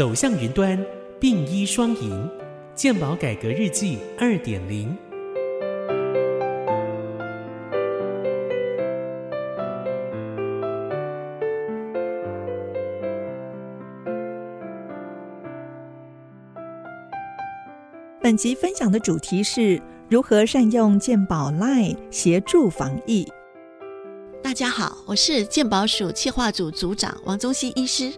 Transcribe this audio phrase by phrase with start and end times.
[0.00, 0.82] 走向云端，
[1.20, 2.26] 并医双赢，
[2.74, 4.96] 健保改革日记二点零。
[18.22, 19.78] 本集分享的主题是
[20.08, 23.30] 如何善用健保 Line 协助防疫。
[24.42, 28.10] 大家好，我是健保署企划组组长王宗熙医师。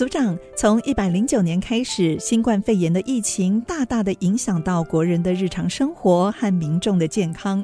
[0.00, 7.62] 组长，从一百零九年开始，新冠肺炎的疫情大大的影响到国人的日常生活和民众的健康。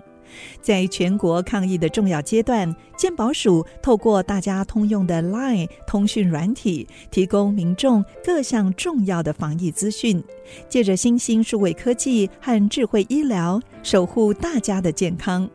[0.61, 10.23] 在全国抗疫的重要阶段，健保署透过大家通用的 LINE 通讯软体，提供民众各项重要的防疫资讯。
[10.69, 15.49] 借着新兴数位科技和智慧医疗，守护大家的健康。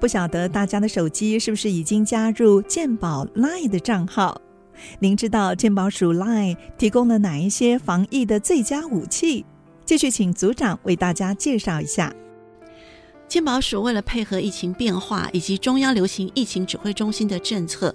[0.00, 4.40] 不晓得大家的手机是不是已经加入健保 LINE 的账号？
[4.98, 9.44] 您知道健保署 LINE 提供了哪一些防疫的最佳武器？
[9.84, 12.12] 继续请组长为大家介绍一下。
[13.28, 17.94] 健保署为了配合疫情变化以及中央流行疫情指挥中心的政策，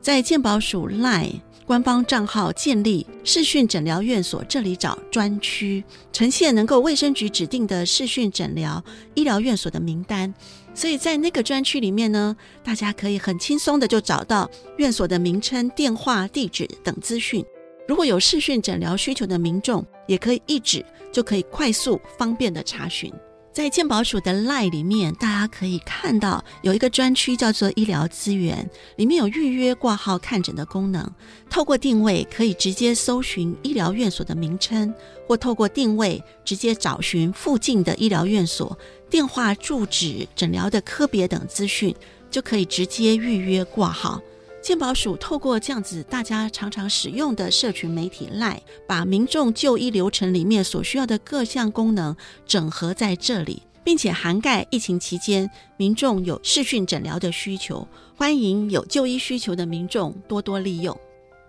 [0.00, 5.82] 在健保署 LINE 官方账号建立视讯诊疗院所这里找专区，
[6.12, 10.32] 呈现能够卫生局指定的视讯诊疗医疗院所的名单。
[10.76, 17.42] 所以在那个专区里面呢，大家可以很轻松的就找到院所的名称、电话、地址等资讯。
[17.88, 23.10] 如果有视讯诊疗需求的民众，也可以一指就可以快速方便的查询。
[23.56, 31.10] 在健保署的 LINE 里面，大家可以看到有一个专区叫做医疗资源，里面有预约挂号看诊的功能。
[31.48, 34.92] 透过定位可以直接搜寻医疗院所的名称，
[35.26, 41.96] 或透过定位直接找寻附近的医疗院所电话、住址、诊疗的科别等资讯，
[42.30, 44.20] 就可以直接预约挂号。
[44.66, 52.16] 健保署透过这样子大家常常使用的社群媒体 LINE，把民众就医流程里面所需要的各项功能
[52.48, 60.98] 整合在这里，并且涵盖疫情期间民众有视讯诊疗的需求，欢迎有就医需求的民众多多利用。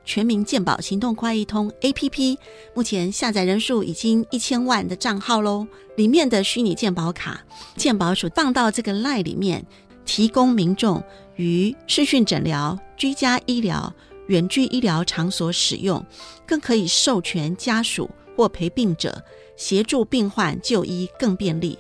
[0.05, 2.37] 全民健保行动快易通 APP
[2.75, 7.43] 目前下载人数已经一千万的账号喽，里面的虚拟健保卡，
[7.75, 9.65] 健保署放到这个 LINE 里面，
[10.05, 11.03] 提供民众。
[11.37, 13.91] 于视讯诊疗、居家医疗、
[14.27, 16.05] 远距医疗场所使用，
[16.45, 19.23] 更可以授权家属或陪病者
[19.55, 21.77] 协助病患就医更便利。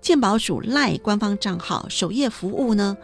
[0.00, 2.96] 健保署赖官方账号首页服务呢，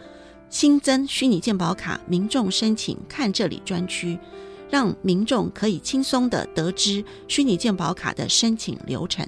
[0.49, 4.17] 新增虚拟健保卡，民众申请看这里专区，
[4.69, 9.27] 让民众可以轻松的得知虚拟健保卡的申请流程。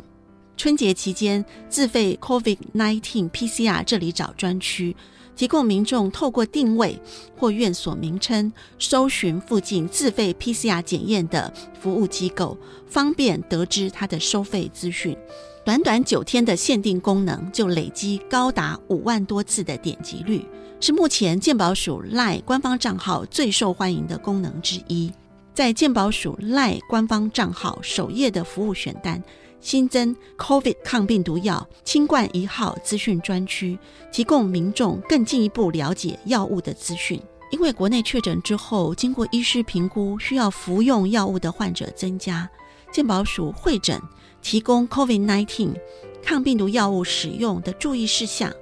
[0.55, 4.95] 春节期间自费 COVID-19 PCR 这里找专区。
[5.37, 6.99] 提供民众透过定位
[7.37, 15.15] 或院所名称搜寻附近自费 PCR 检验的服务机构，方便得知它的收费资讯。
[15.63, 20.43] 短短九天的限定功能就累积高达五万多次的点击率，
[20.79, 25.11] 是目前健保署赖官方账号最受欢迎的功能之一。
[25.53, 29.21] 在健保署赖官方账号首页的服务选单。
[29.59, 33.78] 新增 COVID 抗病毒药清冠一号资讯专区，
[34.12, 37.22] 提供民众更进一步了解药物的资讯。
[37.51, 42.50] 因为国内确诊之后，经过医师评估需要服用药物的患者增加，
[42.91, 44.01] 健保署会诊
[44.41, 45.73] 提供 COVID-19
[46.22, 48.53] 抗病毒药物使用的注意事项、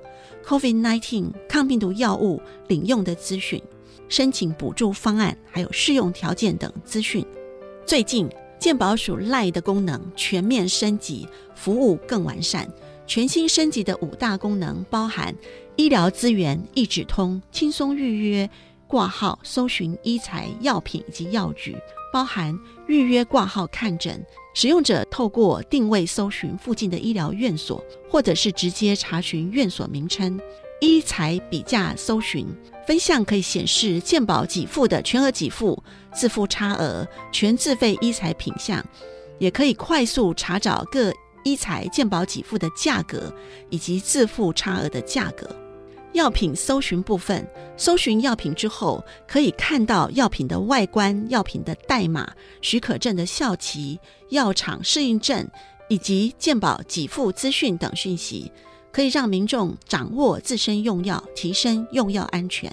[0.45, 3.61] COVID-19 抗病毒药物领用的资讯、
[4.07, 7.25] 申请补助方案，还有适用条件等资讯。
[7.85, 8.29] 最近。
[8.59, 12.67] 健保署赖的功能全面升级，服务更完善。
[13.07, 15.35] 全新升级的五大功能包含：
[15.75, 18.49] 医疗资源一指通，轻松预约、
[18.87, 21.73] 挂号、搜寻医材、药品以及药局；
[22.11, 22.57] 包含
[22.87, 30.39] 预约挂号看诊，使用者透过定位搜寻附近的医疗院所，或者是直接查询院所名称。
[30.81, 32.45] 医材比价搜寻
[32.85, 35.81] 分项可以显示健保给付的全额给付、
[36.13, 38.85] 自付差额、全自费医材品项，
[39.39, 41.11] 也可以快速查找各
[41.43, 43.33] 医材健保给付的价格
[43.69, 45.49] 以及自付差额的价格。
[46.13, 47.45] 药品搜寻部分，
[47.75, 52.31] 搜寻药品之后，可以看到药品的外观、药品的代码、
[52.61, 53.99] 许可证的效期、
[54.29, 55.45] 药厂适应症
[55.89, 58.51] 以及健保给付资讯等讯息。
[58.95, 62.71] 可以让民众掌握自身用药，提升用药安全。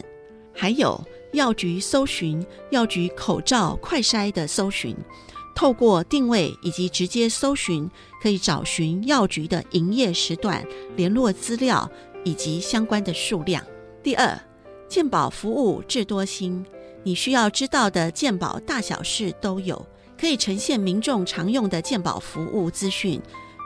[0.54, 4.96] 还有药局搜寻、药局口罩快筛的搜寻，
[5.52, 7.90] 透过定位以及直接搜寻，
[8.22, 10.64] 可以找寻药局的营业时段、
[10.94, 11.90] 联络资料
[12.24, 13.60] 以及相关的数量。
[14.00, 14.40] 第二，
[14.88, 16.64] 健保服务智多星，
[17.02, 19.84] 你需要知道的健保大小事都有。
[20.16, 23.20] 可以呈现民众常用的健保服务资讯，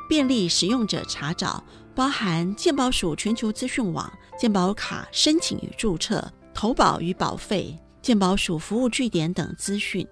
[0.08, 1.62] 便利使用者查找，
[1.94, 10.06] 包含健保署全球资讯网、健保卡申请与注册、投保与保费、健保署服务据点等资讯。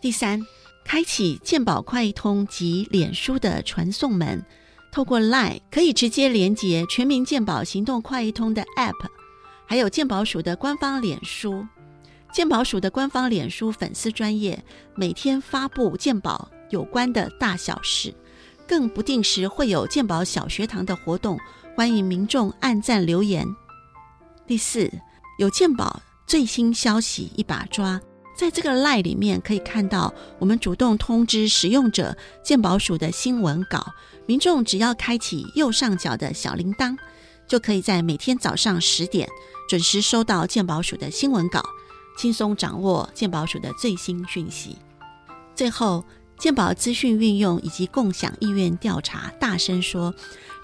[0.00, 0.40] 第三，
[0.84, 4.44] 开启健保快易通及脸书的传送门，
[4.92, 8.94] 透过 LINE 可以直接连接全民健保行动快易通的 App，
[9.66, 11.66] 还有健保署的官方脸书。
[12.32, 14.64] 健保署的官方脸书粉丝专业
[14.94, 18.14] 每天发布健保有关的大小事，
[18.70, 21.36] 更不定时会有健保小学堂的活动，
[21.74, 23.44] 欢迎民众按赞留言。
[24.46, 24.88] 第四，
[25.40, 28.00] 有健保最新消息一把抓，
[28.36, 33.84] 在这个 line 里面可以看到我们主动通知使用者健保署的新闻稿，
[34.24, 36.96] 民众只要开启右上角的小铃铛，
[37.48, 39.28] 就可以在每天早上十点
[39.68, 41.60] 准时收到健保署的新闻稿。
[42.16, 44.78] 轻松掌握健保署的最新讯息。
[45.56, 46.04] 最后，
[46.40, 50.12] 健保资讯运用以及共享意愿调查，大声说，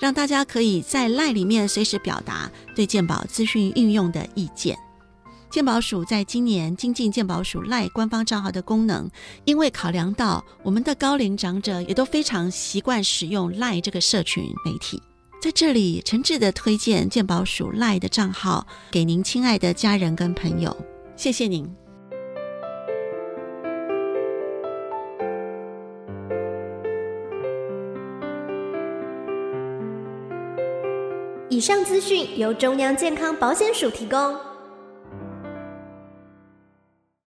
[0.00, 4.76] 让大家可以在赖里面随时表达对健保资讯运用的意见。
[5.50, 9.08] 健保署在今年精进健保署赖官方账号的功能，
[9.44, 15.00] 因为考量到我们的高龄长者也都非常习惯使用赖这个社群媒体，
[15.43, 20.75] 在这里诚挚的推荐健保署赖的账号给您亲爱的家人跟朋友。
[21.17, 21.85] 谢谢您。
[31.56, 34.45] 以上资讯由中央健康保险署提供。